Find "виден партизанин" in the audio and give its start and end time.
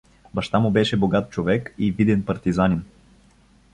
1.91-2.83